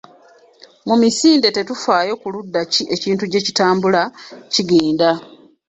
Mu 0.87 0.95
misinde 1.01 1.47
tetufaayo 1.55 2.13
ku 2.21 2.27
ludda 2.33 2.61
ki 2.73 2.83
ekintu 2.95 3.23
gye 3.31 3.41
kitambula 3.45 4.01
kigenda 4.53 5.09